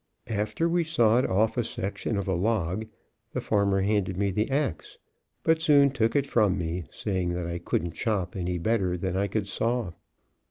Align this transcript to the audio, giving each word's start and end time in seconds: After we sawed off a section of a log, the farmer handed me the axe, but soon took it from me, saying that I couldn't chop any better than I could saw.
After 0.33 0.67
we 0.67 0.83
sawed 0.83 1.27
off 1.27 1.57
a 1.59 1.63
section 1.63 2.17
of 2.17 2.27
a 2.27 2.33
log, 2.33 2.87
the 3.33 3.39
farmer 3.39 3.81
handed 3.83 4.17
me 4.17 4.31
the 4.31 4.49
axe, 4.49 4.97
but 5.43 5.61
soon 5.61 5.91
took 5.91 6.15
it 6.15 6.25
from 6.25 6.57
me, 6.57 6.85
saying 6.89 7.33
that 7.33 7.45
I 7.45 7.59
couldn't 7.59 7.91
chop 7.93 8.35
any 8.35 8.57
better 8.57 8.97
than 8.97 9.15
I 9.15 9.27
could 9.27 9.47
saw. 9.47 9.91